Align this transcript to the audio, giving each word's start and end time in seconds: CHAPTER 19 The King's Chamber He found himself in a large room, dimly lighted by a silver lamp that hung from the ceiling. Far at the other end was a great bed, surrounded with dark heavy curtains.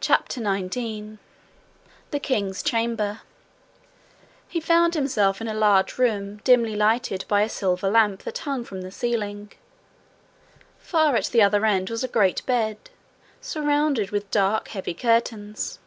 CHAPTER 0.00 0.40
19 0.40 1.18
The 2.12 2.18
King's 2.18 2.62
Chamber 2.62 3.20
He 4.48 4.58
found 4.58 4.94
himself 4.94 5.38
in 5.42 5.48
a 5.48 5.52
large 5.52 5.98
room, 5.98 6.40
dimly 6.44 6.74
lighted 6.74 7.26
by 7.28 7.42
a 7.42 7.48
silver 7.50 7.90
lamp 7.90 8.22
that 8.22 8.38
hung 8.38 8.64
from 8.64 8.80
the 8.80 8.90
ceiling. 8.90 9.52
Far 10.78 11.14
at 11.14 11.26
the 11.26 11.42
other 11.42 11.66
end 11.66 11.90
was 11.90 12.02
a 12.02 12.08
great 12.08 12.40
bed, 12.46 12.88
surrounded 13.42 14.12
with 14.12 14.30
dark 14.30 14.68
heavy 14.68 14.94
curtains. 14.94 15.78